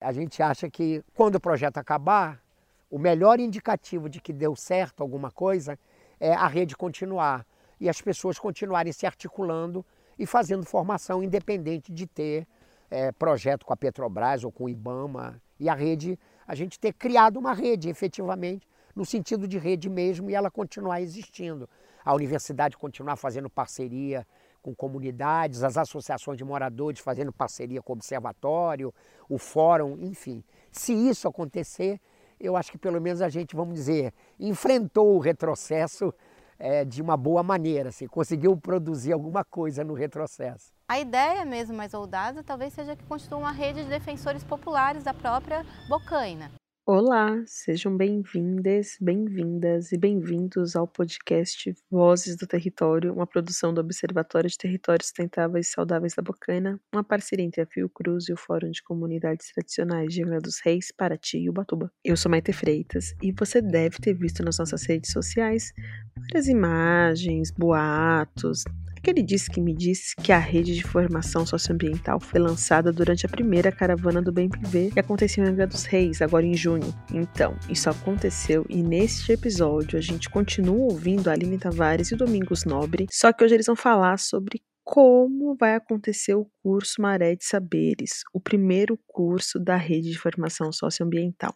A 0.00 0.12
gente 0.12 0.42
acha 0.42 0.70
que 0.70 1.04
quando 1.14 1.34
o 1.34 1.40
projeto 1.40 1.76
acabar, 1.76 2.42
o 2.90 2.98
melhor 2.98 3.38
indicativo 3.38 4.08
de 4.08 4.20
que 4.20 4.32
deu 4.32 4.56
certo 4.56 5.02
alguma 5.02 5.30
coisa 5.30 5.78
é 6.18 6.32
a 6.32 6.46
rede 6.46 6.76
continuar 6.76 7.46
e 7.78 7.88
as 7.88 8.00
pessoas 8.00 8.38
continuarem 8.38 8.92
se 8.92 9.06
articulando 9.06 9.84
e 10.18 10.26
fazendo 10.26 10.64
formação 10.64 11.22
independente 11.22 11.92
de 11.92 12.06
ter 12.06 12.46
é, 12.90 13.12
projeto 13.12 13.64
com 13.64 13.72
a 13.72 13.76
Petrobras 13.76 14.42
ou 14.42 14.50
com 14.50 14.64
o 14.64 14.68
IBAMA 14.68 15.40
e 15.58 15.68
a 15.68 15.74
rede, 15.74 16.18
a 16.46 16.54
gente 16.54 16.80
ter 16.80 16.92
criado 16.94 17.38
uma 17.38 17.52
rede 17.52 17.88
efetivamente, 17.88 18.66
no 18.96 19.04
sentido 19.04 19.46
de 19.46 19.58
rede 19.58 19.88
mesmo, 19.88 20.30
e 20.30 20.34
ela 20.34 20.50
continuar 20.50 21.00
existindo. 21.00 21.68
A 22.04 22.14
universidade 22.14 22.76
continuar 22.76 23.16
fazendo 23.16 23.48
parceria 23.48 24.26
com 24.62 24.74
comunidades, 24.74 25.62
as 25.62 25.76
associações 25.76 26.38
de 26.38 26.44
moradores 26.44 27.00
fazendo 27.00 27.32
parceria 27.32 27.82
com 27.82 27.92
o 27.92 27.96
observatório, 27.96 28.92
o 29.28 29.38
fórum, 29.38 29.98
enfim. 30.00 30.44
Se 30.70 30.92
isso 30.92 31.26
acontecer, 31.26 32.00
eu 32.38 32.56
acho 32.56 32.70
que 32.70 32.78
pelo 32.78 33.00
menos 33.00 33.20
a 33.20 33.28
gente, 33.28 33.54
vamos 33.54 33.74
dizer, 33.74 34.12
enfrentou 34.38 35.16
o 35.16 35.18
retrocesso 35.18 36.12
é, 36.58 36.84
de 36.84 37.00
uma 37.00 37.16
boa 37.16 37.42
maneira, 37.42 37.88
assim, 37.88 38.06
conseguiu 38.06 38.56
produzir 38.56 39.12
alguma 39.12 39.42
coisa 39.42 39.82
no 39.82 39.94
retrocesso. 39.94 40.72
A 40.88 41.00
ideia 41.00 41.44
mesmo 41.44 41.74
mais 41.74 41.94
ousada 41.94 42.42
talvez 42.42 42.74
seja 42.74 42.94
que 42.94 43.04
constitua 43.04 43.38
uma 43.38 43.52
rede 43.52 43.82
de 43.82 43.88
defensores 43.88 44.44
populares 44.44 45.02
da 45.02 45.14
própria 45.14 45.64
Bocaina. 45.88 46.50
Olá, 46.92 47.40
sejam 47.46 47.96
bem-vindas, 47.96 48.96
bem-vindas 49.00 49.92
e 49.92 49.96
bem-vindos 49.96 50.74
ao 50.74 50.88
podcast 50.88 51.72
Vozes 51.88 52.36
do 52.36 52.48
Território, 52.48 53.12
uma 53.12 53.28
produção 53.28 53.72
do 53.72 53.80
Observatório 53.80 54.50
de 54.50 54.58
Territórios 54.58 55.06
Sustentáveis 55.06 55.68
e 55.68 55.70
Saudáveis 55.70 56.14
da 56.16 56.22
Bocaina, 56.24 56.80
uma 56.92 57.04
parceria 57.04 57.46
entre 57.46 57.62
a 57.62 57.66
Fiocruz 57.66 58.28
e 58.28 58.32
o 58.32 58.36
Fórum 58.36 58.72
de 58.72 58.82
Comunidades 58.82 59.52
Tradicionais 59.52 60.12
de 60.12 60.24
Angra 60.24 60.40
dos 60.40 60.58
Reis, 60.64 60.90
Paraty 60.90 61.38
e 61.38 61.48
Ubatuba. 61.48 61.92
Eu 62.04 62.16
sou 62.16 62.28
Maite 62.28 62.52
Freitas 62.52 63.14
e 63.22 63.30
você 63.30 63.62
deve 63.62 63.98
ter 63.98 64.14
visto 64.14 64.42
nas 64.42 64.58
nossas 64.58 64.84
redes 64.84 65.12
sociais 65.12 65.72
várias 66.16 66.48
imagens, 66.48 67.52
boatos, 67.52 68.64
Aquele 69.02 69.22
disse 69.22 69.50
que 69.50 69.62
me 69.62 69.74
disse 69.74 70.14
que 70.14 70.30
a 70.30 70.38
rede 70.38 70.74
de 70.74 70.82
formação 70.82 71.46
socioambiental 71.46 72.20
foi 72.20 72.38
lançada 72.38 72.92
durante 72.92 73.24
a 73.24 73.30
primeira 73.30 73.72
caravana 73.72 74.20
do 74.20 74.30
Bem 74.30 74.46
Viver 74.46 74.92
que 74.92 75.00
aconteceu 75.00 75.42
em 75.42 75.48
Angra 75.48 75.66
dos 75.66 75.86
Reis, 75.86 76.20
agora 76.20 76.44
em 76.44 76.52
junho. 76.52 76.94
Então, 77.10 77.56
isso 77.70 77.88
aconteceu 77.88 78.66
e 78.68 78.82
neste 78.82 79.32
episódio 79.32 79.98
a 79.98 80.02
gente 80.02 80.28
continua 80.28 80.92
ouvindo 80.92 81.28
a 81.28 81.32
Aline 81.32 81.56
Tavares 81.56 82.10
e 82.10 82.14
o 82.14 82.16
Domingos 82.18 82.66
Nobre, 82.66 83.06
só 83.10 83.32
que 83.32 83.42
hoje 83.42 83.54
eles 83.54 83.66
vão 83.66 83.74
falar 83.74 84.18
sobre 84.18 84.60
como 84.84 85.56
vai 85.58 85.76
acontecer 85.76 86.34
o 86.34 86.46
curso 86.62 87.00
Maré 87.00 87.34
de 87.34 87.44
Saberes, 87.46 88.20
o 88.34 88.40
primeiro 88.40 88.98
curso 89.06 89.58
da 89.58 89.76
rede 89.76 90.10
de 90.10 90.18
formação 90.18 90.70
socioambiental. 90.70 91.54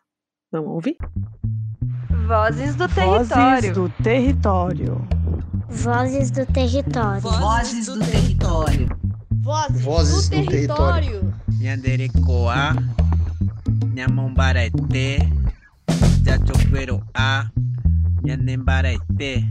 Vamos 0.51 0.71
ouvir? 0.71 0.97
Vozes 2.27 2.75
do 2.75 2.89
Território. 2.89 3.27
Vozes 3.27 3.73
do 3.75 4.03
Território. 4.03 5.07
Vozes 5.69 6.31
do 6.31 6.45
Território. 6.47 7.21
Vozes 7.21 7.87
do 7.87 7.99
Território. 7.99 8.89
Vozes, 9.43 10.29
do, 10.29 10.47
Território. 10.47 11.35
Nhanderecoa, 11.59 12.75
Nhamombarete, 13.93 15.19
Jachoperoa, 16.25 17.51
Nhanembarete. 18.23 19.45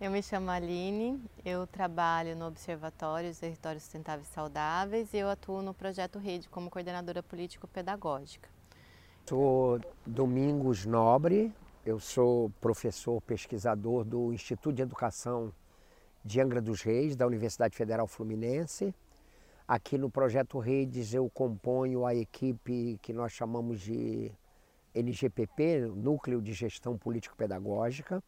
Eu 0.00 0.10
me 0.10 0.22
chamo 0.22 0.50
Aline, 0.50 1.20
eu 1.44 1.66
trabalho 1.66 2.36
no 2.36 2.46
Observatório 2.46 3.30
dos 3.30 3.38
Territórios 3.38 3.82
Sustentáveis 3.82 4.28
e 4.28 4.32
Saudáveis 4.32 5.12
e 5.12 5.18
eu 5.18 5.28
atuo 5.28 5.62
no 5.62 5.74
projeto 5.74 6.18
Rede 6.18 6.48
como 6.48 6.70
coordenadora 6.70 7.22
político-pedagógica. 7.22 8.48
Sou 9.28 9.80
Domingos 10.06 10.86
Nobre, 10.86 11.52
eu 11.88 11.98
sou 11.98 12.50
professor 12.60 13.18
pesquisador 13.22 14.04
do 14.04 14.30
Instituto 14.30 14.74
de 14.74 14.82
Educação 14.82 15.50
de 16.22 16.38
Angra 16.38 16.60
dos 16.60 16.82
Reis, 16.82 17.16
da 17.16 17.26
Universidade 17.26 17.74
Federal 17.74 18.06
Fluminense. 18.06 18.94
Aqui 19.66 19.96
no 19.96 20.10
projeto 20.10 20.58
Redes 20.58 21.14
eu 21.14 21.30
componho 21.30 22.04
a 22.04 22.14
equipe 22.14 22.98
que 23.00 23.10
nós 23.14 23.32
chamamos 23.32 23.80
de 23.80 24.30
NGPP, 24.94 25.90
Núcleo 25.96 26.42
de 26.42 26.52
Gestão 26.52 26.98
Político-Pedagógica. 26.98 28.22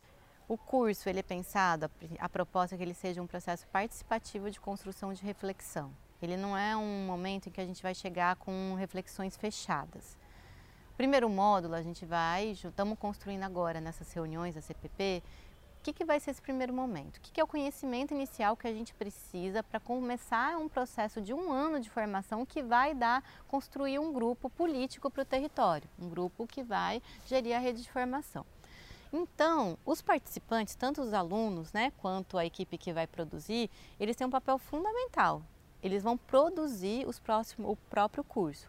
O 0.48 0.56
curso 0.56 1.10
ele 1.10 1.20
é 1.20 1.22
pensado, 1.22 1.90
a 2.18 2.28
proposta 2.30 2.74
é 2.74 2.78
que 2.78 2.82
ele 2.82 2.94
seja 2.94 3.20
um 3.20 3.26
processo 3.26 3.66
participativo 3.66 4.50
de 4.50 4.58
construção 4.58 5.12
de 5.12 5.22
reflexão. 5.22 5.92
Ele 6.22 6.38
não 6.38 6.56
é 6.56 6.74
um 6.74 7.04
momento 7.06 7.50
em 7.50 7.52
que 7.52 7.60
a 7.60 7.66
gente 7.66 7.82
vai 7.82 7.94
chegar 7.94 8.36
com 8.36 8.74
reflexões 8.74 9.36
fechadas. 9.36 10.16
Primeiro 11.00 11.30
módulo, 11.30 11.74
a 11.74 11.80
gente 11.80 12.04
vai, 12.04 12.50
estamos 12.50 12.98
construindo 12.98 13.42
agora 13.42 13.80
nessas 13.80 14.12
reuniões 14.12 14.54
da 14.54 14.60
CPP, 14.60 15.22
o 15.78 15.82
que, 15.82 15.94
que 15.94 16.04
vai 16.04 16.20
ser 16.20 16.32
esse 16.32 16.42
primeiro 16.42 16.74
momento? 16.74 17.16
O 17.16 17.20
que, 17.22 17.32
que 17.32 17.40
é 17.40 17.42
o 17.42 17.46
conhecimento 17.46 18.12
inicial 18.12 18.54
que 18.54 18.68
a 18.68 18.72
gente 18.74 18.92
precisa 18.92 19.62
para 19.62 19.80
começar 19.80 20.58
um 20.58 20.68
processo 20.68 21.22
de 21.22 21.32
um 21.32 21.50
ano 21.50 21.80
de 21.80 21.88
formação 21.88 22.44
que 22.44 22.62
vai 22.62 22.94
dar, 22.94 23.24
construir 23.48 23.98
um 23.98 24.12
grupo 24.12 24.50
político 24.50 25.10
para 25.10 25.22
o 25.22 25.24
território, 25.24 25.88
um 25.98 26.06
grupo 26.06 26.46
que 26.46 26.62
vai 26.62 27.00
gerir 27.26 27.56
a 27.56 27.58
rede 27.58 27.82
de 27.82 27.90
formação. 27.90 28.44
Então, 29.10 29.78
os 29.86 30.02
participantes, 30.02 30.74
tanto 30.74 31.00
os 31.00 31.14
alunos 31.14 31.72
né, 31.72 31.94
quanto 31.96 32.36
a 32.36 32.44
equipe 32.44 32.76
que 32.76 32.92
vai 32.92 33.06
produzir, 33.06 33.70
eles 33.98 34.16
têm 34.16 34.26
um 34.26 34.30
papel 34.30 34.58
fundamental. 34.58 35.40
Eles 35.82 36.02
vão 36.02 36.18
produzir 36.18 37.08
os 37.08 37.18
próximos, 37.18 37.70
o 37.72 37.76
próprio 37.88 38.22
curso. 38.22 38.68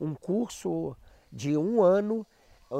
Um 0.00 0.14
curso 0.14 0.96
de 1.34 1.58
um 1.58 1.82
ano 1.82 2.24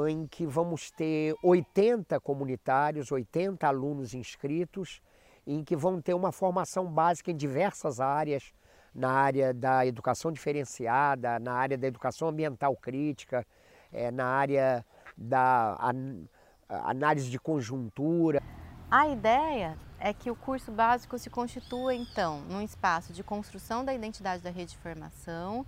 em 0.07 0.25
que 0.25 0.45
vamos 0.45 0.89
ter 0.89 1.35
80 1.43 2.19
comunitários, 2.21 3.11
80 3.11 3.67
alunos 3.67 4.13
inscritos, 4.13 5.01
em 5.45 5.61
que 5.61 5.75
vão 5.75 6.01
ter 6.01 6.13
uma 6.13 6.31
formação 6.31 6.87
básica 6.87 7.31
em 7.31 7.35
diversas 7.35 7.99
áreas, 7.99 8.53
na 8.93 9.11
área 9.11 9.53
da 9.53 9.85
educação 9.85 10.31
diferenciada, 10.31 11.37
na 11.37 11.53
área 11.53 11.77
da 11.77 11.85
educação 11.85 12.29
ambiental 12.29 12.75
crítica, 12.77 13.45
é, 13.91 14.09
na 14.09 14.25
área 14.25 14.85
da 15.17 15.77
an 15.81 16.25
análise 16.67 17.29
de 17.29 17.37
conjuntura. 17.37 18.41
A 18.89 19.07
ideia 19.07 19.77
é 19.99 20.11
que 20.13 20.31
o 20.31 20.35
curso 20.35 20.71
básico 20.71 21.19
se 21.19 21.29
constitua, 21.29 21.93
então, 21.93 22.41
num 22.49 22.61
espaço 22.61 23.13
de 23.13 23.21
construção 23.21 23.85
da 23.85 23.93
identidade 23.93 24.41
da 24.41 24.49
rede 24.49 24.71
de 24.71 24.77
formação, 24.77 25.63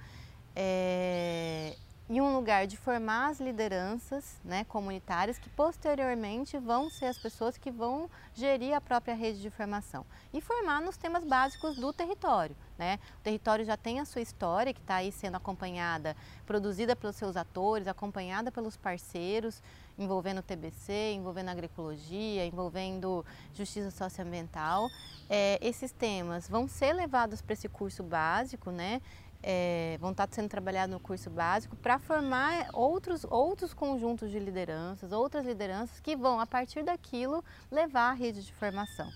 é, 0.55 1.75
em 2.09 2.21
um 2.21 2.33
lugar 2.33 2.65
de 2.65 2.77
formar 2.77 3.27
as 3.27 3.39
lideranças 3.39 4.39
né, 4.43 4.63
comunitárias 4.63 5.37
que 5.37 5.49
posteriormente 5.49 6.57
vão 6.57 6.89
ser 6.89 7.05
as 7.05 7.17
pessoas 7.17 7.57
que 7.57 7.69
vão 7.69 8.09
gerir 8.33 8.73
a 8.73 8.79
própria 8.79 9.13
rede 9.13 9.41
de 9.41 9.49
formação 9.49 10.05
e 10.33 10.39
formar 10.39 10.81
nos 10.81 10.95
temas 10.95 11.25
básicos 11.25 11.75
do 11.75 11.91
território. 11.91 12.55
Né? 12.77 12.99
O 13.19 13.23
território 13.23 13.65
já 13.65 13.75
tem 13.75 13.99
a 13.99 14.05
sua 14.05 14.21
história 14.21 14.73
que 14.73 14.79
está 14.79 14.95
aí 14.95 15.11
sendo 15.11 15.35
acompanhada, 15.35 16.15
produzida 16.45 16.95
pelos 16.95 17.15
seus 17.15 17.35
atores, 17.35 17.87
acompanhada 17.87 18.51
pelos 18.51 18.77
parceiros, 18.77 19.61
envolvendo 19.97 20.39
o 20.39 20.43
TBC, 20.43 21.13
envolvendo 21.13 21.49
agroecologia, 21.49 22.45
envolvendo 22.45 23.25
justiça 23.53 23.89
socioambiental. 23.89 24.89
É, 25.29 25.57
esses 25.61 25.91
temas 25.91 26.47
vão 26.47 26.67
ser 26.67 26.93
levados 26.93 27.41
para 27.41 27.53
esse 27.53 27.67
curso 27.67 28.03
básico, 28.03 28.69
né? 28.69 29.01
É, 29.41 29.97
vão 29.99 30.11
estar 30.11 30.27
sendo 30.31 30.49
trabalhados 30.49 30.93
no 30.93 30.99
curso 30.99 31.29
básico 31.29 31.75
para 31.75 31.99
formar 31.99 32.69
outros, 32.73 33.25
outros 33.29 33.73
conjuntos 33.73 34.31
de 34.31 34.39
lideranças, 34.39 35.11
outras 35.11 35.45
lideranças 35.45 35.99
que 35.99 36.15
vão, 36.15 36.39
a 36.39 36.45
partir 36.45 36.83
daquilo, 36.83 37.43
levar 37.71 38.09
a 38.09 38.13
rede 38.13 38.43
de 38.45 38.53
formação. 38.53 39.09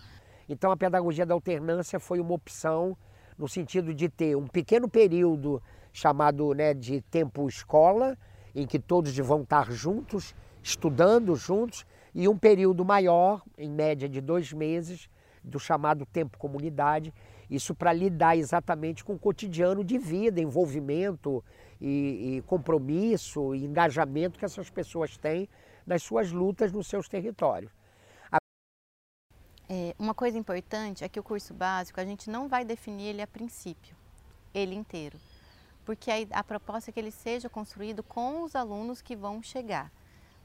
Então 0.47 0.71
a 0.71 0.77
pedagogia 0.77 1.25
da 1.25 1.33
alternância 1.33 1.99
foi 1.99 2.19
uma 2.19 2.33
opção 2.33 2.97
no 3.37 3.47
sentido 3.47 3.93
de 3.93 4.09
ter 4.09 4.35
um 4.35 4.47
pequeno 4.47 4.87
período 4.87 5.61
chamado 5.91 6.53
né, 6.53 6.73
de 6.73 7.01
tempo 7.01 7.47
escola, 7.47 8.17
em 8.53 8.67
que 8.67 8.79
todos 8.79 9.17
vão 9.17 9.41
estar 9.41 9.71
juntos, 9.71 10.35
estudando 10.61 11.35
juntos, 11.35 11.85
e 12.13 12.27
um 12.27 12.37
período 12.37 12.83
maior, 12.83 13.41
em 13.57 13.69
média 13.69 14.07
de 14.07 14.19
dois 14.19 14.51
meses, 14.51 15.09
do 15.43 15.59
chamado 15.59 16.05
tempo 16.05 16.37
comunidade, 16.37 17.13
isso 17.49 17.75
para 17.75 17.91
lidar 17.91 18.37
exatamente 18.37 19.03
com 19.03 19.13
o 19.13 19.19
cotidiano 19.19 19.83
de 19.83 19.97
vida, 19.97 20.39
envolvimento 20.39 21.43
e, 21.79 22.37
e 22.37 22.41
compromisso 22.43 23.53
e 23.55 23.65
engajamento 23.65 24.39
que 24.39 24.45
essas 24.45 24.69
pessoas 24.69 25.17
têm 25.17 25.49
nas 25.85 26.03
suas 26.03 26.31
lutas 26.31 26.71
nos 26.71 26.87
seus 26.87 27.09
territórios. 27.09 27.71
É, 29.73 29.95
uma 29.97 30.13
coisa 30.13 30.37
importante 30.37 31.03
é 31.03 31.07
que 31.07 31.19
o 31.19 31.23
curso 31.23 31.53
básico 31.53 31.99
a 31.99 32.05
gente 32.05 32.29
não 32.29 32.49
vai 32.49 32.65
definir 32.65 33.07
ele 33.07 33.21
a 33.21 33.27
princípio, 33.27 33.95
ele 34.53 34.75
inteiro, 34.75 35.17
porque 35.85 36.11
a, 36.11 36.39
a 36.39 36.43
proposta 36.43 36.89
é 36.89 36.93
que 36.93 36.99
ele 36.99 37.11
seja 37.11 37.49
construído 37.49 38.03
com 38.03 38.43
os 38.43 38.53
alunos 38.53 39.01
que 39.01 39.15
vão 39.15 39.41
chegar. 39.41 39.89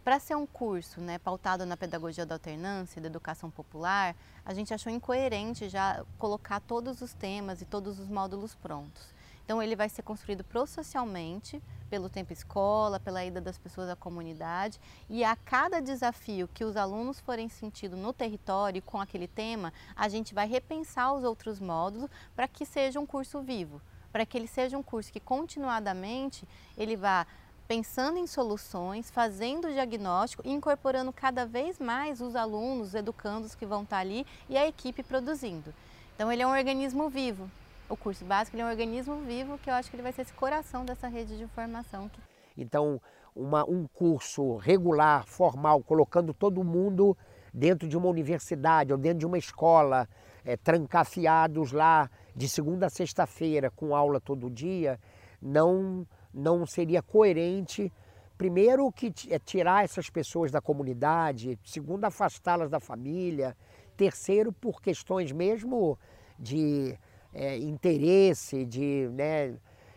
Para 0.07 0.21
ser 0.21 0.37
um 0.37 0.47
curso 0.47 1.01
né, 1.01 1.19
pautado 1.19 1.67
na 1.67 1.77
pedagogia 1.77 2.25
da 2.25 2.37
alternância 2.37 3.01
e 3.01 3.03
da 3.03 3.09
educação 3.09 3.51
popular, 3.51 4.15
a 4.45 4.55
gente 4.55 4.73
achou 4.73 4.93
incoerente 4.93 5.69
já 5.69 6.05
colocar 6.17 6.61
todos 6.61 7.03
os 7.03 7.13
temas 7.13 7.61
e 7.61 7.65
todos 7.65 7.99
os 7.99 8.09
módulos 8.09 8.55
prontos. 8.55 9.03
Então 9.45 9.61
ele 9.61 9.75
vai 9.75 9.89
ser 9.89 10.03
construído 10.03 10.45
processualmente 10.45 11.61
pelo 11.91 12.09
tempo 12.09 12.33
escola, 12.33 13.01
pela 13.01 13.25
ida 13.25 13.41
das 13.41 13.59
pessoas 13.59 13.89
à 13.89 13.97
comunidade 13.97 14.79
e 15.11 15.25
a 15.25 15.35
cada 15.35 15.83
desafio 15.83 16.49
que 16.55 16.65
os 16.65 16.77
alunos 16.77 17.19
forem 17.19 17.49
sentindo 17.49 17.97
no 17.97 18.13
território 18.13 18.81
com 18.83 19.01
aquele 19.01 19.27
tema, 19.27 19.73
a 19.97 20.09
gente 20.09 20.33
vai 20.33 20.47
repensar 20.47 21.15
os 21.15 21.25
outros 21.25 21.59
módulos 21.59 22.09
para 22.33 22.47
que 22.47 22.65
seja 22.65 23.01
um 23.01 23.07
curso 23.07 23.43
vivo, 23.43 23.83
para 24.13 24.25
que 24.25 24.39
ele 24.39 24.47
seja 24.47 24.79
um 24.79 24.85
curso 24.85 25.13
que 25.13 25.19
continuadamente 25.19 26.47
ele 26.77 26.97
vá 26.97 27.27
pensando 27.67 28.19
em 28.19 28.27
soluções, 28.27 29.11
fazendo 29.11 29.67
o 29.67 29.73
diagnóstico 29.73 30.43
incorporando 30.47 31.13
cada 31.13 31.45
vez 31.45 31.79
mais 31.79 32.21
os 32.21 32.37
alunos, 32.37 32.89
os 32.89 32.95
educandos 32.95 33.55
que 33.55 33.67
vão 33.67 33.83
estar 33.83 33.99
ali 33.99 34.27
e 34.49 34.57
a 34.57 34.67
equipe 34.67 35.03
produzindo. 35.03 35.73
Então 36.15 36.31
ele 36.31 36.43
é 36.43 36.47
um 36.47 36.57
organismo 36.57 37.09
vivo, 37.09 37.51
o 37.89 37.97
curso 37.97 38.25
básico 38.25 38.57
é 38.57 38.65
um 38.65 38.69
organismo 38.69 39.17
vivo 39.21 39.59
que 39.59 39.71
eu 39.71 39.75
acho 39.75 39.91
que 39.91 39.97
ele 39.97 40.03
vai 40.03 40.13
ser 40.13 40.23
esse 40.23 40.33
coração 40.33 40.85
dessa 40.85 41.07
rede 41.09 41.37
de 41.39 41.47
formação. 41.49 42.11
Então, 42.57 43.01
uma, 43.35 43.65
um 43.69 43.87
curso 43.87 44.57
regular, 44.57 45.25
formal, 45.27 45.83
colocando 45.83 46.35
todo 46.35 46.65
mundo 46.65 47.17
dentro 47.53 47.89
de 47.89 47.97
uma 47.97 48.09
universidade 48.09 48.93
ou 48.93 48.99
dentro 48.99 49.21
de 49.21 49.27
uma 49.27 49.39
escola, 49.39 50.09
é, 50.45 50.57
trancafiados 50.57 51.73
lá 51.73 52.11
de 52.35 52.49
segunda 52.49 52.87
a 52.87 52.91
sexta-feira 52.91 53.71
com 53.71 53.95
aula 53.95 54.21
todo 54.21 54.51
dia, 54.51 54.99
não, 55.41 56.07
não 56.37 56.67
seria 56.67 57.03
coerente. 57.03 57.93
Primeiro, 58.37 58.93
que 58.93 59.13
é 59.31 59.39
tirar 59.39 59.85
essas 59.85 60.11
pessoas 60.11 60.51
da 60.51 60.61
comunidade, 60.61 61.59
segundo, 61.65 62.05
afastá-las 62.05 62.69
da 62.69 62.79
família, 62.79 63.57
terceiro, 63.97 64.53
por 64.53 64.83
questões 64.83 65.33
mesmo 65.33 65.99
de 66.39 66.99
é, 67.33 67.57
interesse, 67.57 68.65
de, 68.67 69.09
né, 69.13 69.57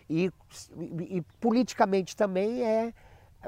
e, 0.09 0.31
e, 1.09 1.21
politicamente 1.39 2.15
também 2.15 2.63
é, 2.63 2.93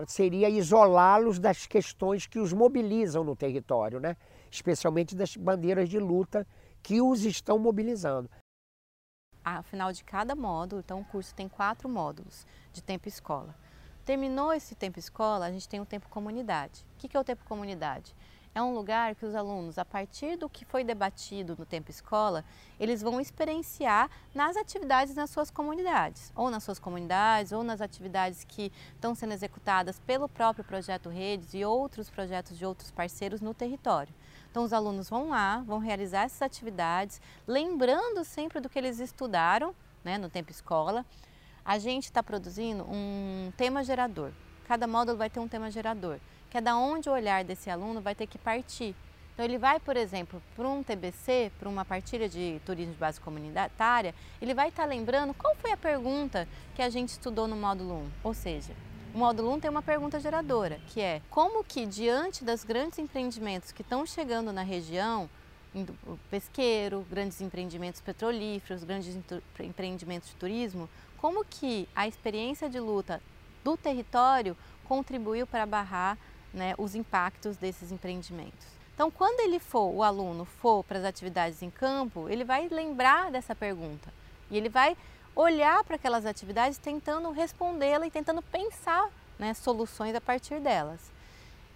seria 0.05 0.49
isolá-los 0.49 1.39
das 1.39 1.65
questões 1.65 2.27
que 2.27 2.37
os 2.37 2.53
mobilizam 2.53 3.23
no 3.23 3.35
território, 3.35 3.99
né? 3.99 4.15
especialmente 4.51 5.15
das 5.15 5.35
bandeiras 5.35 5.89
de 5.89 5.97
luta 5.97 6.45
que 6.83 7.01
os 7.01 7.25
estão 7.25 7.57
mobilizando. 7.57 8.29
Ao 9.43 9.63
final 9.63 9.91
de 9.91 10.03
cada 10.03 10.35
módulo, 10.35 10.81
então 10.85 10.99
o 10.99 11.05
curso 11.05 11.33
tem 11.33 11.49
quatro 11.49 11.89
módulos 11.89 12.45
de 12.71 12.81
tempo 12.81 13.07
escola. 13.07 13.55
Terminou 14.05 14.53
esse 14.53 14.75
tempo 14.75 14.99
escola, 14.99 15.45
a 15.45 15.51
gente 15.51 15.67
tem 15.67 15.79
o 15.79 15.85
tempo 15.85 16.09
comunidade. 16.09 16.85
O 16.93 16.97
que 16.97 17.15
é 17.15 17.19
o 17.19 17.23
tempo 17.23 17.43
comunidade? 17.45 18.15
É 18.53 18.61
um 18.61 18.73
lugar 18.73 19.15
que 19.15 19.25
os 19.25 19.33
alunos, 19.33 19.77
a 19.77 19.85
partir 19.85 20.35
do 20.35 20.49
que 20.49 20.65
foi 20.65 20.83
debatido 20.83 21.55
no 21.57 21.65
tempo 21.65 21.89
escola, 21.89 22.43
eles 22.77 23.01
vão 23.01 23.21
experienciar 23.21 24.09
nas 24.35 24.57
atividades 24.57 25.15
nas 25.15 25.29
suas 25.29 25.49
comunidades, 25.49 26.33
ou 26.35 26.49
nas 26.49 26.63
suas 26.63 26.77
comunidades, 26.77 27.53
ou 27.53 27.63
nas 27.63 27.79
atividades 27.79 28.43
que 28.43 28.71
estão 28.93 29.15
sendo 29.15 29.33
executadas 29.33 29.99
pelo 29.99 30.27
próprio 30.27 30.65
projeto 30.65 31.07
Redes 31.07 31.53
e 31.53 31.63
outros 31.63 32.09
projetos 32.09 32.57
de 32.57 32.65
outros 32.65 32.91
parceiros 32.91 33.39
no 33.39 33.53
território. 33.53 34.13
Então 34.49 34.65
os 34.65 34.73
alunos 34.73 35.09
vão 35.09 35.29
lá, 35.29 35.59
vão 35.61 35.79
realizar 35.79 36.23
essas 36.23 36.41
atividades, 36.41 37.21
lembrando 37.47 38.25
sempre 38.25 38.59
do 38.59 38.67
que 38.67 38.77
eles 38.77 38.99
estudaram 38.99 39.73
né, 40.03 40.17
no 40.17 40.29
tempo 40.29 40.51
escola. 40.51 41.05
A 41.63 41.79
gente 41.79 42.05
está 42.05 42.21
produzindo 42.21 42.83
um 42.83 43.53
tema 43.55 43.81
gerador. 43.81 44.31
Cada 44.67 44.87
módulo 44.87 45.17
vai 45.17 45.29
ter 45.29 45.39
um 45.39 45.47
tema 45.47 45.71
gerador 45.71 46.19
que 46.51 46.57
é 46.57 46.61
da 46.61 46.75
onde 46.75 47.09
o 47.09 47.13
olhar 47.13 47.43
desse 47.45 47.69
aluno 47.69 48.01
vai 48.01 48.13
ter 48.13 48.27
que 48.27 48.37
partir. 48.37 48.93
Então 49.33 49.45
ele 49.45 49.57
vai, 49.57 49.79
por 49.79 49.95
exemplo, 49.95 50.43
para 50.55 50.67
um 50.67 50.83
TBC, 50.83 51.51
para 51.57 51.69
uma 51.69 51.85
partilha 51.85 52.27
de 52.27 52.61
turismo 52.65 52.93
de 52.93 52.99
base 52.99 53.19
comunitária, 53.21 54.13
ele 54.41 54.53
vai 54.53 54.67
estar 54.67 54.83
tá 54.83 54.89
lembrando 54.89 55.33
qual 55.33 55.55
foi 55.55 55.71
a 55.71 55.77
pergunta 55.77 56.47
que 56.75 56.81
a 56.81 56.89
gente 56.89 57.09
estudou 57.09 57.47
no 57.47 57.55
módulo 57.55 57.95
1. 57.95 58.09
Ou 58.25 58.33
seja, 58.33 58.73
o 59.15 59.17
módulo 59.17 59.53
1 59.53 59.61
tem 59.61 59.71
uma 59.71 59.81
pergunta 59.81 60.19
geradora, 60.19 60.79
que 60.87 60.99
é 60.99 61.21
como 61.29 61.63
que 61.63 61.85
diante 61.85 62.43
dos 62.43 62.65
grandes 62.65 62.99
empreendimentos 62.99 63.71
que 63.71 63.81
estão 63.81 64.05
chegando 64.05 64.51
na 64.51 64.61
região, 64.61 65.29
pesqueiro, 66.29 67.05
grandes 67.09 67.39
empreendimentos 67.39 68.01
petrolíferos, 68.01 68.83
grandes 68.83 69.17
empreendimentos 69.59 70.29
de 70.29 70.35
turismo, 70.35 70.89
como 71.17 71.45
que 71.45 71.87
a 71.95 72.07
experiência 72.07 72.69
de 72.69 72.79
luta 72.79 73.21
do 73.63 73.77
território 73.77 74.57
contribuiu 74.83 75.47
para 75.47 75.65
barrar 75.65 76.17
né, 76.53 76.73
os 76.77 76.95
impactos 76.95 77.57
desses 77.57 77.91
empreendimentos. 77.91 78.67
Então, 78.93 79.09
quando 79.09 79.39
ele 79.39 79.59
for, 79.59 79.93
o 79.93 80.03
aluno 80.03 80.45
for 80.45 80.83
para 80.83 80.99
as 80.99 81.05
atividades 81.05 81.61
em 81.61 81.69
campo, 81.69 82.29
ele 82.29 82.43
vai 82.43 82.67
lembrar 82.67 83.31
dessa 83.31 83.55
pergunta 83.55 84.13
e 84.49 84.57
ele 84.57 84.69
vai 84.69 84.95
olhar 85.35 85.83
para 85.83 85.95
aquelas 85.95 86.25
atividades 86.25 86.77
tentando 86.77 87.31
respondê-la 87.31 88.05
e 88.05 88.11
tentando 88.11 88.41
pensar 88.41 89.09
né, 89.39 89.53
soluções 89.53 90.13
a 90.13 90.21
partir 90.21 90.59
delas. 90.59 91.11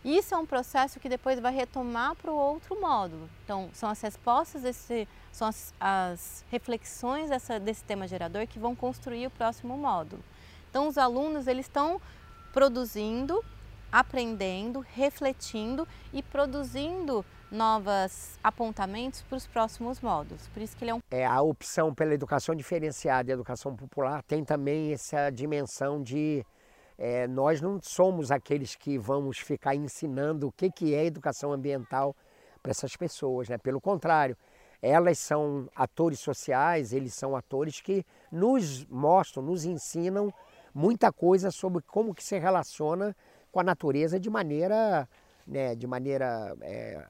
Isso 0.04 0.36
é 0.36 0.38
um 0.38 0.45
processo 0.45 1.00
que 1.00 1.10
depois 1.10 1.39
vai 1.39 1.51
retomar 1.51 2.16
para 2.16 2.31
o 2.31 2.36
outro 2.36 2.80
módulo. 2.80 3.27
Então, 3.44 3.72
são 3.74 3.89
as 3.89 4.00
respostas, 4.01 4.62
desse, 4.62 5.07
são 5.31 5.48
as, 5.48 5.74
as 5.80 6.45
reflexões 6.51 7.31
dessa, 7.31 7.60
desse 7.60 7.83
tema 7.83 8.07
gerador 8.07 8.45
que 8.45 8.60
vão 8.60 8.75
construir 8.75 9.25
o 9.25 9.31
próximo 9.31 9.75
módulo. 9.75 10.24
Então, 10.69 10.88
os 10.88 11.00
alunos 11.00 11.48
eles 11.48 11.66
estão 11.66 12.00
produzindo 12.54 13.44
aprendendo, 13.95 14.81
refletindo 14.81 15.88
e 16.12 16.21
produzindo 16.21 17.25
novos 17.50 18.38
apontamentos 18.44 19.21
para 19.21 19.38
os 19.38 19.47
próximos 19.47 20.01
módulos. 20.01 20.50
Por 20.50 20.62
isso 20.62 20.75
que 20.75 20.83
ele 20.83 20.92
é 20.92 20.95
um... 20.95 21.00
É, 21.09 21.25
a 21.25 21.42
opção 21.42 21.95
pela 21.95 22.13
educação 22.13 22.53
diferenciada 22.53 23.31
e 23.31 23.33
educação 23.33 23.74
popular 23.74 24.21
tem 24.24 24.44
também 24.44 24.92
essa 24.92 25.30
dimensão 25.30 26.03
de 26.03 26.45
é, 26.97 27.25
nós 27.25 27.62
não 27.62 27.80
somos 27.81 28.31
aqueles 28.31 28.75
que 28.75 28.97
vamos 28.97 29.38
ficar 29.38 29.75
ensinando 29.75 30.50
o 30.50 30.51
que, 30.51 30.69
que 30.69 30.94
é 30.94 31.06
educação 31.06 31.53
ambiental 31.53 32.13
para 32.62 32.71
essas 32.71 32.98
pessoas, 32.98 33.48
né? 33.48 33.57
Pelo 33.57 33.80
contrário, 33.80 34.36
elas 34.81 35.19
são 35.19 35.69
atores 35.74 36.19
sociais, 36.19 36.91
eles 36.91 37.13
são 37.13 37.33
atores 37.33 37.80
que 37.80 38.06
nos 38.30 38.86
mostram, 38.88 39.41
nos 39.41 39.63
ensinam 39.63 40.33
muita 40.74 41.13
coisa 41.13 41.50
sobre 41.50 41.81
como 41.83 42.13
que 42.13 42.21
se 42.21 42.38
relaciona 42.38 43.15
com 43.55 43.61
a 43.61 43.63
natureza 43.63 44.19
de 44.19 44.29
maneira, 44.29 45.07
né, 45.47 45.75
de 45.75 45.87
maneira 45.87 46.53
é, 46.59 47.01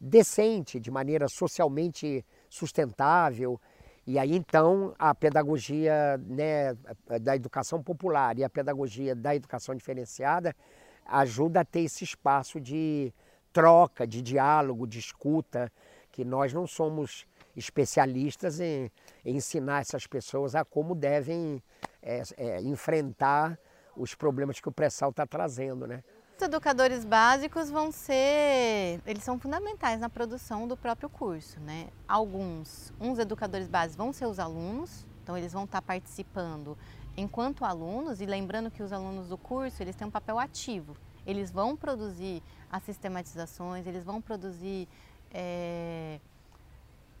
decente, 0.00 0.80
de 0.80 0.90
maneira 0.90 1.28
socialmente 1.28 2.26
sustentável. 2.50 3.60
E 4.04 4.18
aí 4.18 4.34
então 4.34 4.96
a 4.98 5.14
pedagogia 5.14 6.18
né, 6.26 6.76
da 7.22 7.36
educação 7.36 7.80
popular 7.80 8.36
e 8.36 8.42
a 8.42 8.50
pedagogia 8.50 9.14
da 9.14 9.36
educação 9.36 9.76
diferenciada 9.76 10.56
ajuda 11.04 11.60
a 11.60 11.64
ter 11.64 11.82
esse 11.82 12.02
espaço 12.02 12.60
de 12.60 13.14
troca, 13.52 14.04
de 14.08 14.20
diálogo, 14.20 14.88
de 14.88 14.98
escuta, 14.98 15.70
que 16.10 16.24
nós 16.24 16.52
não 16.52 16.66
somos 16.66 17.28
especialistas 17.56 18.58
em, 18.58 18.90
em 19.24 19.36
ensinar 19.36 19.82
essas 19.82 20.04
pessoas 20.04 20.56
a 20.56 20.64
como 20.64 20.96
devem 20.96 21.62
é, 22.02 22.22
é, 22.36 22.60
enfrentar 22.60 23.56
os 23.96 24.14
problemas 24.14 24.60
que 24.60 24.68
o 24.68 24.72
pré-sal 24.72 25.10
está 25.10 25.26
trazendo, 25.26 25.86
né? 25.86 26.02
Os 26.36 26.42
educadores 26.42 27.04
básicos 27.04 27.70
vão 27.70 27.90
ser, 27.90 29.00
eles 29.06 29.24
são 29.24 29.38
fundamentais 29.38 29.98
na 29.98 30.10
produção 30.10 30.68
do 30.68 30.76
próprio 30.76 31.08
curso, 31.08 31.58
né? 31.60 31.88
Alguns, 32.06 32.92
uns 33.00 33.18
educadores 33.18 33.68
básicos 33.68 33.96
vão 33.96 34.12
ser 34.12 34.26
os 34.26 34.38
alunos, 34.38 35.06
então 35.22 35.36
eles 35.36 35.52
vão 35.52 35.64
estar 35.64 35.80
tá 35.80 35.86
participando 35.86 36.76
enquanto 37.16 37.64
alunos 37.64 38.20
e 38.20 38.26
lembrando 38.26 38.70
que 38.70 38.82
os 38.82 38.92
alunos 38.92 39.28
do 39.28 39.38
curso, 39.38 39.82
eles 39.82 39.96
têm 39.96 40.06
um 40.06 40.10
papel 40.10 40.38
ativo. 40.38 40.96
Eles 41.26 41.50
vão 41.50 41.76
produzir 41.76 42.42
as 42.70 42.82
sistematizações, 42.84 43.86
eles 43.86 44.04
vão 44.04 44.20
produzir, 44.20 44.86
é, 45.32 46.20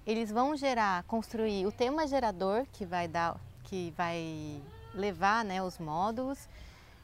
eles 0.06 0.30
vão 0.30 0.54
gerar, 0.54 1.02
construir 1.04 1.66
o 1.66 1.72
tema 1.72 2.06
gerador 2.06 2.66
que 2.72 2.84
vai 2.84 3.08
dar, 3.08 3.40
que 3.64 3.92
vai 3.96 4.62
levar 4.96 5.44
né, 5.44 5.62
os 5.62 5.78
módulos. 5.78 6.48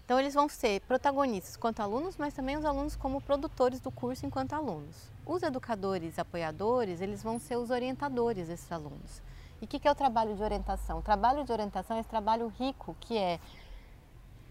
Então 0.05 0.19
eles 0.19 0.35
vão 0.35 0.49
ser 0.49 0.81
protagonistas 0.83 1.57
quanto 1.57 1.81
alunos, 1.81 2.17
mas 2.17 2.35
também 2.35 2.57
os 2.57 2.65
alunos 2.65 2.97
como 2.97 3.21
produtores 3.21 3.81
do 3.81 3.91
curso 3.91 4.27
enquanto 4.27 4.53
alunos. 4.53 5.11
Os 5.25 5.43
educadores 5.43 6.19
apoiadores, 6.19 7.01
eles 7.01 7.23
vão 7.23 7.39
ser 7.39 7.57
os 7.57 7.71
orientadores 7.71 8.49
desses 8.49 8.71
alunos. 8.71 9.23
E 9.61 9.65
o 9.65 9.69
que, 9.69 9.79
que 9.79 9.87
é 9.87 9.91
o 9.91 9.95
trabalho 9.95 10.35
de 10.35 10.43
orientação? 10.43 10.99
O 10.99 11.03
trabalho 11.03 11.45
de 11.45 11.53
orientação 11.53 11.97
é 11.97 12.01
esse 12.01 12.09
trabalho 12.09 12.49
rico 12.59 12.97
que 12.99 13.17
é 13.17 13.39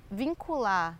vincular 0.09 0.97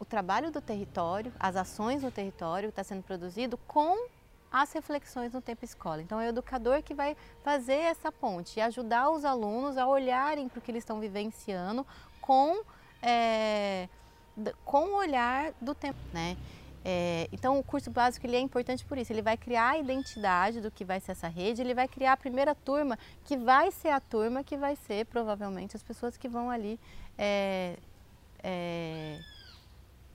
o 0.00 0.04
trabalho 0.04 0.50
do 0.50 0.60
território, 0.60 1.32
as 1.38 1.56
ações 1.56 2.02
do 2.02 2.10
território 2.10 2.68
que 2.68 2.72
está 2.72 2.82
sendo 2.82 3.02
produzido 3.02 3.56
com 3.58 4.08
as 4.52 4.72
reflexões 4.72 5.32
no 5.32 5.40
tempo 5.40 5.64
escola. 5.64 6.02
Então 6.02 6.20
é 6.20 6.26
o 6.26 6.28
educador 6.30 6.82
que 6.82 6.94
vai 6.94 7.16
fazer 7.42 7.74
essa 7.74 8.10
ponte 8.10 8.58
e 8.58 8.60
ajudar 8.62 9.10
os 9.10 9.24
alunos 9.24 9.76
a 9.76 9.86
olharem 9.86 10.48
para 10.48 10.58
o 10.58 10.62
que 10.62 10.70
eles 10.70 10.82
estão 10.82 10.98
vivenciando 10.98 11.86
com, 12.20 12.62
é, 13.02 13.88
com 14.64 14.84
o 14.86 14.96
olhar 14.96 15.52
do 15.60 15.74
tempo, 15.74 15.98
né? 16.12 16.36
É, 16.82 17.28
então 17.30 17.58
o 17.58 17.62
curso 17.62 17.90
básico 17.90 18.26
ele 18.26 18.36
é 18.36 18.40
importante 18.40 18.84
por 18.86 18.96
isso, 18.96 19.12
ele 19.12 19.20
vai 19.20 19.36
criar 19.36 19.70
a 19.70 19.78
identidade 19.78 20.62
do 20.62 20.70
que 20.70 20.82
vai 20.82 20.98
ser 20.98 21.12
essa 21.12 21.28
rede, 21.28 21.60
ele 21.60 21.74
vai 21.74 21.86
criar 21.86 22.14
a 22.14 22.16
primeira 22.16 22.54
turma, 22.54 22.98
que 23.24 23.36
vai 23.36 23.70
ser 23.70 23.90
a 23.90 24.00
turma 24.00 24.42
que 24.42 24.56
vai 24.56 24.74
ser 24.76 25.04
provavelmente 25.06 25.76
as 25.76 25.82
pessoas 25.82 26.16
que 26.16 26.26
vão 26.26 26.50
ali 26.50 26.80
é, 27.18 27.76
é, 28.42 29.20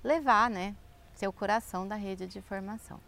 levar, 0.04 0.50
né, 0.50 0.76
ser 1.14 1.28
o 1.28 1.34
coração 1.34 1.88
da 1.88 1.96
rede 1.96 2.26
de 2.26 2.42
formação. 2.42 3.00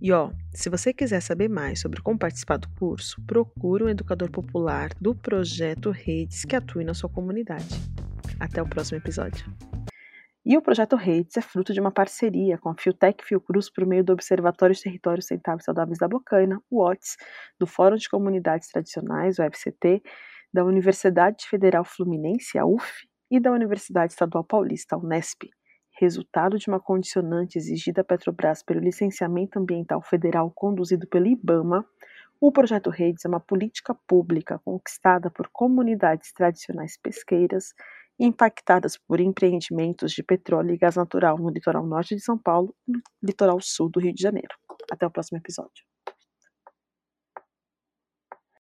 E 0.00 0.12
ó, 0.12 0.30
se 0.52 0.68
você 0.68 0.92
quiser 0.92 1.20
saber 1.20 1.48
mais 1.48 1.80
sobre 1.80 2.02
como 2.02 2.18
participar 2.18 2.58
do 2.58 2.68
curso, 2.70 3.20
procure 3.26 3.84
um 3.84 3.88
educador 3.88 4.30
popular 4.30 4.90
do 5.00 5.14
projeto 5.14 5.90
Redes 5.90 6.44
que 6.44 6.56
atue 6.56 6.84
na 6.84 6.94
sua 6.94 7.08
comunidade. 7.08 7.68
Até 8.38 8.62
o 8.62 8.68
próximo 8.68 8.98
episódio. 8.98 9.44
E 10.44 10.56
o 10.56 10.62
projeto 10.62 10.96
Redes 10.96 11.36
é 11.36 11.42
fruto 11.42 11.72
de 11.72 11.80
uma 11.80 11.92
parceria 11.92 12.56
com 12.56 12.70
a 12.70 12.74
Fiotec 12.74 13.22
Fiocruz 13.24 13.70
por 13.70 13.84
meio 13.86 14.02
do 14.02 14.12
Observatório 14.12 14.74
de 14.74 14.82
Territórios 14.82 15.26
Sustentáveis 15.26 15.64
Saudáveis 15.64 15.98
da 15.98 16.08
Bocaina, 16.08 16.60
o 16.70 16.82
OTS, 16.82 17.16
do 17.58 17.66
Fórum 17.66 17.96
de 17.96 18.08
Comunidades 18.08 18.68
Tradicionais, 18.68 19.38
o 19.38 19.42
FCT, 19.42 20.02
da 20.52 20.64
Universidade 20.64 21.46
Federal 21.46 21.84
Fluminense, 21.84 22.58
a 22.58 22.64
UF, 22.64 23.06
e 23.30 23.38
da 23.38 23.52
Universidade 23.52 24.12
Estadual 24.12 24.42
Paulista, 24.42 24.96
a 24.96 24.98
Unesp, 24.98 25.44
resultado 26.00 26.58
de 26.58 26.66
uma 26.68 26.80
condicionante 26.80 27.58
exigida 27.58 28.00
à 28.00 28.04
Petrobras 28.04 28.62
pelo 28.62 28.80
licenciamento 28.80 29.58
ambiental 29.58 30.00
federal 30.00 30.50
conduzido 30.50 31.06
pelo 31.06 31.26
IBAMA, 31.26 31.86
o 32.40 32.50
projeto 32.50 32.88
Redes 32.88 33.26
é 33.26 33.28
uma 33.28 33.38
política 33.38 33.94
pública 34.08 34.58
conquistada 34.64 35.30
por 35.30 35.50
comunidades 35.52 36.32
tradicionais 36.32 36.96
pesqueiras 36.96 37.74
impactadas 38.18 38.96
por 38.96 39.20
empreendimentos 39.20 40.12
de 40.12 40.22
petróleo 40.22 40.72
e 40.72 40.78
gás 40.78 40.96
natural 40.96 41.36
no 41.38 41.50
litoral 41.50 41.86
norte 41.86 42.14
de 42.14 42.22
São 42.22 42.38
Paulo 42.38 42.74
e 42.88 42.92
no 42.92 43.02
litoral 43.22 43.58
sul 43.60 43.90
do 43.90 44.00
Rio 44.00 44.14
de 44.14 44.22
Janeiro. 44.22 44.54
Até 44.90 45.06
o 45.06 45.10
próximo 45.10 45.38
episódio. 45.38 45.89